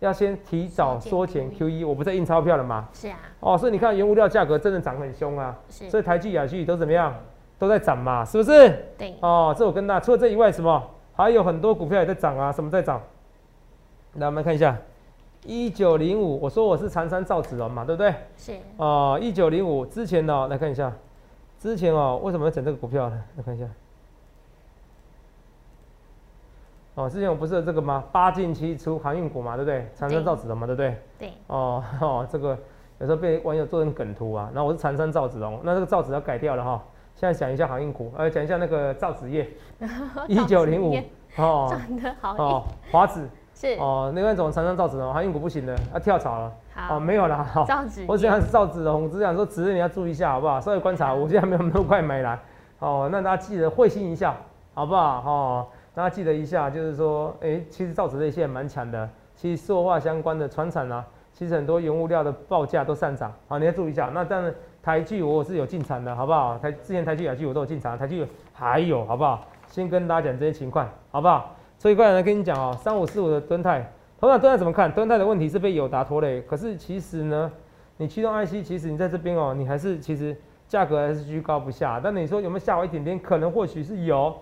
[0.00, 2.88] 要先提早缩缩减减 Q 一，我不在印钞票了嘛。
[2.92, 7.14] 是啊，哦，所以你看原物料价格真的涨很凶啊，是，所以台剧、雅剧都怎么样？
[7.56, 8.68] 都在涨嘛，是不是？
[8.98, 10.82] 对，哦，这我跟大家除了这以外，什么
[11.14, 13.00] 还有很多股票也在涨啊，什么在涨？
[14.14, 14.76] 来，我们看一下，
[15.46, 18.12] 一九零五，我说我是长山造纸人嘛，对不对？
[18.36, 20.92] 是，哦，一九零五之前呢、来看一下，
[21.58, 23.22] 之前哦，为什么要整这个股票呢？
[23.36, 23.64] 来看一下。
[26.94, 28.04] 哦，之前我不是有这个吗？
[28.12, 29.88] 八进七出航运股嘛，对不对？
[29.94, 30.96] 长山造纸的嘛，对不对？
[31.18, 32.56] 对，哦 哦，这个
[32.98, 34.48] 有时候被网友做成梗图啊。
[34.54, 36.80] 那我是长山造纸哦，那这个造纸要改掉了哈。
[37.16, 39.48] 现在讲一下航运股，呃，讲一下那个造纸业，
[40.28, 41.04] 一九零五业
[41.36, 41.72] 哦
[42.20, 46.52] 好哦，华子是，哦，另外一种长山造纸哦，航运股不行的，要跳槽了。
[46.74, 47.64] 好哦，，没有啦，好。
[47.64, 50.60] 造纸业我只想是造纸哦，我只想说纸你要注意一下，好不好？
[50.60, 52.38] 稍微观察，我现在没有那么快买来，
[52.80, 54.34] 哦，那大家记得会心一笑，
[54.74, 55.22] 好不好？
[55.24, 64.10] 哦，大家记得一下，就是说，哎、其实造纸类现在蛮强的，其实塑化相关的船产啊，其实很多原物料的报价都上涨，好，你要注意一下。
[64.12, 64.52] 那当然，
[64.82, 66.58] 台剧我是有进场的，好不好？
[66.58, 69.46] 台之前台剧、雅剧我都有进场，台剧还有，好不好？
[69.68, 71.54] 先跟大家讲这些情况，好不好？
[71.78, 74.90] 所以过来跟你讲哦，三五四五的吨泰，头长吨泰怎么看？
[74.90, 77.50] 吨泰的问题是被友达拖累，可是其实呢，
[77.98, 82.00] 你驱动 IC，其实你在这边哦，你还是其实价格还是居高不下。
[82.02, 83.16] 但你说有没有下滑一点点？
[83.16, 84.34] 可能或许是有，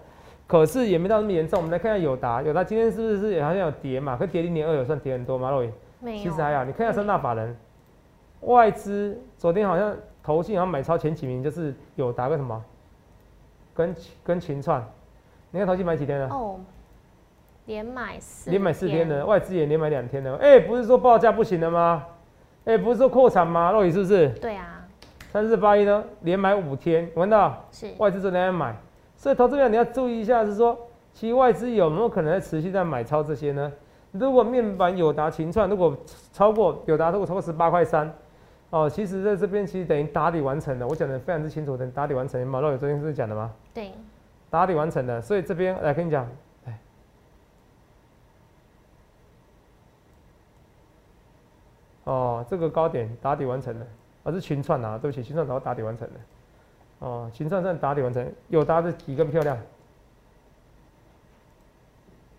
[0.52, 1.58] 可是也没到那么严重。
[1.58, 4.18] 我们来看一下友达，友达今天是不是也好像有跌嘛？
[4.18, 5.50] 可跌零点二有算跌很多吗？
[5.50, 6.62] 肉眼没有，其实还好。
[6.62, 7.56] 你看一下三大法人，
[8.42, 12.62] 外资昨天好像投信好像买超前几名就是友达跟什么，
[13.72, 14.86] 跟跟群创。
[15.52, 16.28] 你看投信买几天了？
[16.28, 16.60] 哦，
[17.64, 20.36] 连买四，连买四天的，，外资也连买两天的。
[20.36, 22.04] 哎、不是说报价不行了吗？
[22.66, 23.72] 哎、不是说扩产吗？
[23.72, 24.28] 肉眼是不是？
[24.38, 24.84] 对啊，
[25.32, 28.76] 三四八一呢，连买五天，有看到是，外资昨天在买，
[29.22, 30.76] 所以投资者你要注意一下，是说
[31.12, 33.72] 其实外资有没有可能在持续在买超这些呢？
[34.10, 35.96] 如果面板友达、秦创如果
[36.32, 38.12] 超过友达，如果超过十八块三，
[38.70, 42.44] 哦，其实在这边其实等于打底完成了，我讲的非常之清楚，等打底完成。
[42.44, 43.54] 马老友昨天是讲的吗？
[43.72, 43.92] 对，
[44.50, 46.28] 打底完成了，所以这边来跟你讲，
[46.64, 46.80] 哎，
[52.02, 53.86] 哦，这个高点打底完成了，
[54.24, 56.14] 而、是群创啊，对不起，群创早打底完成了，
[57.02, 59.58] 哦，群创算打底完成，有打的底更漂亮，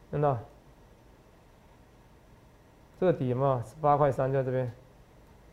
[0.10, 0.40] 真的，
[2.98, 4.72] 这个底有没有十八块三在这边，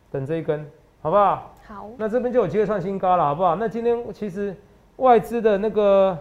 [0.09, 0.65] 等这一根，
[1.01, 1.53] 好不好？
[1.67, 3.57] 好，那这边就有机会创新高了，好不好？
[3.57, 4.55] 那今天其实
[4.95, 6.17] 外资的那个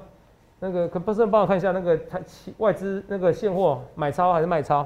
[0.59, 2.19] 那个，可不是帮我看一下那个它
[2.59, 4.85] 外资那个现货买超还是卖超？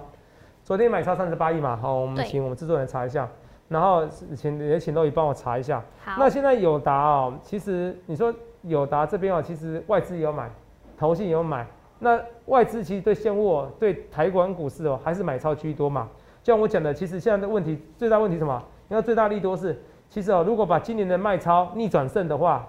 [0.62, 3.26] 昨天买超三十八亿嘛，好，我们请我们制作人查一下，
[3.68, 5.82] 然后请也请肉宇帮我查一下。
[6.04, 10.50] 好，那现在友达哦，其实你说友达这边哦，其实外资也有买，
[10.96, 11.66] 投信也有买。
[11.98, 16.08] 那外资其实对现货、对台湾股市哦，还是买超居多嘛。
[16.42, 18.62] 就像我讲的，其实现在的问题最大问题是什么？
[18.90, 22.68] 因为最大利多是，其实哦，如果把今年的卖超逆转胜的话，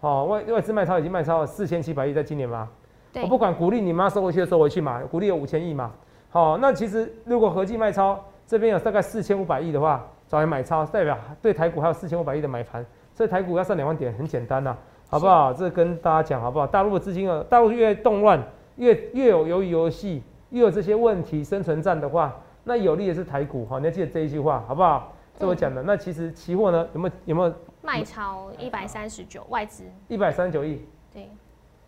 [0.00, 2.68] 哦，外外资卖超已经卖超了四千七百亿在今年嘛。
[3.12, 5.92] 对我不管股利你妈收回去就收回去嘛，股利有五千亿嘛。
[6.30, 14.76] 好、那其实如果合计卖超这边有大概四千五百亿的话，找人买超，代表对台股还有四千五百亿的买盘，所以台股要上两万点很简单呐、
[15.08, 15.52] 好不好？
[15.52, 16.66] 这跟大家讲好不好？
[16.66, 18.42] 大陆的资金啊，大陆越动乱，
[18.74, 25.12] 越越有鱿鱼游戏，越有这些问题生存战的话，那有利的是台股哈，你要记得这一句话好不好？
[25.38, 25.80] 这我讲的。
[25.84, 30.84] 那其实期货呢，有没有有没有卖超一百三十九，外资，一百三十九亿？
[31.12, 31.30] 对，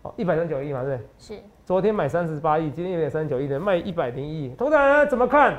[0.02, 1.08] 哦，一百三十九亿嘛，对不对？
[1.18, 5.56] 是，昨天买三十八亿，今天有点三十九亿的卖一百零一亿，投资人怎么看？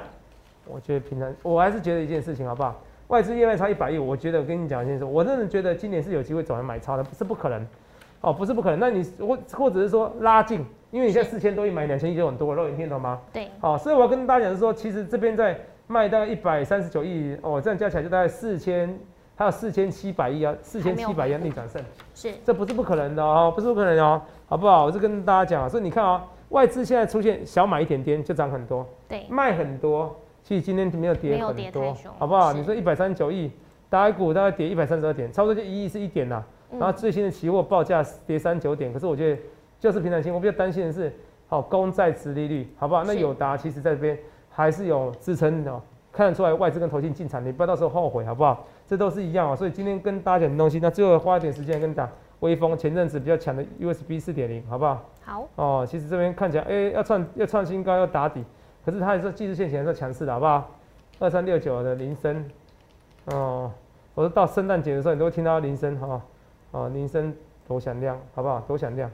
[0.72, 2.76] 我觉得平常我还是觉得一件事情，好不好？
[3.08, 7.66] 外资业外超一百亿，我觉得我跟你讲一件事，我真的觉得今年是有机会走来买超的，不是不可能，
[8.20, 8.80] 哦，不是不可能。
[8.80, 13.22] 那你或或者是说拉近，因为你现在四千多亿买两千亿就很多了，肉眼听懂吗？
[13.32, 18.94] 对，好，所以我要跟大家讲是说，其实这边在卖大概一百三十九亿哦，这样加起来就大概四千，
[19.38, 21.82] 还有四千七百亿啊，四千七百亿逆转胜，
[22.14, 24.84] 是，这不是不可能的哦，不是不可能哦，好不好？
[24.84, 30.14] 我是跟大家讲啊，所以你看啊，外资现在出现小买一点点就涨很多，对，卖很多，
[30.48, 32.54] 其实今天没有跌很多好不好？
[32.54, 33.52] 你说一百三十九亿，
[33.90, 36.42] 大概股大概跌一百三十二点，差不多就一亿是一点啦。
[36.72, 39.42] 嗯然后最新的期货报价跌三九点，可是我觉得
[39.78, 41.12] 就是平常心，我比较担心的是，
[41.50, 43.04] 好公债殖利率，好不好？
[43.04, 44.18] 那是友达其实在这边
[44.50, 45.82] 还是有支撑的哦，
[46.14, 48.66] 看得出来外资跟投信进场，你不要到时候后悔，好不好？
[48.88, 55.06] 这都是一样啊、所以今天跟大家讲的东西，那最后花一点时间跟大家微风前阵子比较强的 USB 四点零，好不好？
[55.26, 58.42] 好，哦，其实这边看起来，哎、要创要创新高，要打底，
[58.88, 60.66] 可是它也是技术线型还是强势的，好不好？
[61.20, 62.50] 二三六九的铃声，
[63.26, 63.70] 哦，
[64.16, 66.22] 我说到圣诞节的时候，你都会听到铃声哈，
[66.72, 67.36] 哦，铃声
[67.68, 68.62] 多响亮，好不好？
[68.62, 69.12] 多响亮，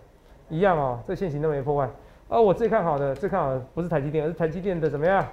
[0.47, 1.89] 一样哦，这线型都没破坏。
[2.29, 5.25] 而我最看好的，最看好的不是台积电，而是台积电的怎么样？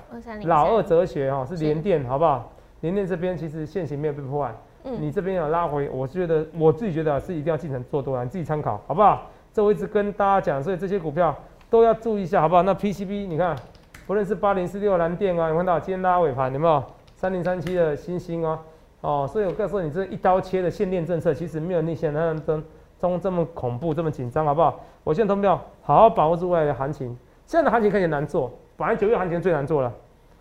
[0.45, 2.51] 老二哲学哈、哦，是是联电，好不好？
[2.81, 9.27] 联电这边其实线型没有被破坏，嗯，你这边有拉回，我觉得我自己觉得啊是一定要进场做多啊，你自己参考好不好？
[9.53, 11.37] 这我一直跟大家讲，所以这些股票
[11.69, 12.63] 都要注意一下，好不好？
[12.63, 13.55] 那 PCB 你看，
[14.11, 16.83] 不论是八零四六蓝电啊，有没有看到今天拉尾盘有没有？
[17.15, 18.59] 三零三七的星星啊，
[19.03, 22.61] 哦，所以我告诉你，这一刀切的限电政策其实没有你想象中
[22.99, 24.81] 中这么恐怖，这么紧张，好不好？
[25.05, 29.93] 我现在通票好好把握住未来的行情，现在的行情看起来难做，本来九月行情最难做了。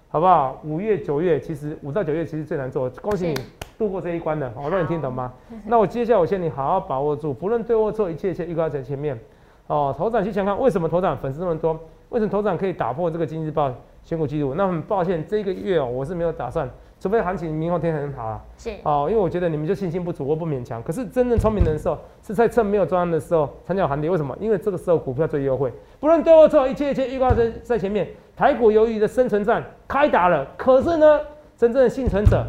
[0.08, 0.60] 好不好？
[0.64, 3.36] 五月、九月，其实五到九月其实最难做，恭喜你
[3.78, 4.52] 度过这一关了。
[4.56, 5.32] 我让你听懂吗？
[5.68, 9.20] 那我接下来我劝你好好把握住，不论对或错，一切一切预告在前面。
[9.68, 11.80] 哦，头涨去想看为什么头涨粉丝那么多？
[12.10, 13.72] 为什么头涨可以打破这个经济日报
[14.04, 14.54] 选股记录？
[14.56, 16.68] 那很抱歉，这个月哦，我是没有打算，
[17.00, 18.44] 除非行情明后天很好啊。
[18.58, 20.82] 是，哦，因为我觉得你们就信心不足，我不勉强。
[20.82, 24.10] 可是真正聪明人的时候，是在趁没有专案的时候参加行跌。
[24.10, 24.36] 为什么？
[24.40, 25.72] 因为这个时候股票最优惠。
[26.00, 28.08] 不论对或错，一切一切预告在在前面。
[28.36, 31.20] 台股由于的生存战开打了，可是呢，
[31.58, 32.44] 真正的幸存者，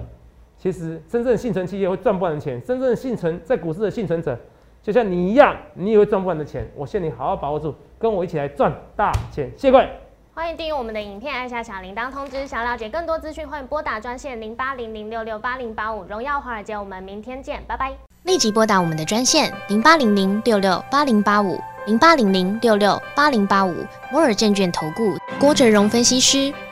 [0.57, 2.62] 其实真正的幸存企业会赚不完的钱。
[2.62, 4.38] 真正的幸存在股市的幸存者，
[4.83, 6.66] 就像你一样，你也会赚不完的钱。
[6.75, 9.51] 我劝你好好把握住，跟我一起来赚大钱。
[9.57, 9.88] 谢谢各位。
[10.33, 12.47] 欢迎订阅我们的影片，按下小铃铛通知。
[12.47, 16.03] 想了解更多资讯，欢迎拨打专线零八零零六六八零八五。
[16.05, 17.93] 荣耀华尔街，我们明天见，拜拜。
[18.23, 23.75] 立即拨打我们的专线零八零零六六八零八五零八零零六六八零八五
[24.11, 26.53] 摩尔证券投顾郭哲荣分析师。